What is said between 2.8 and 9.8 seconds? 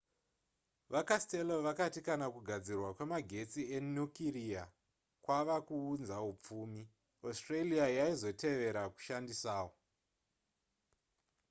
kwemagetsi enukiriya kwava kuunza hupfumi australia yaizotevera kushandisawo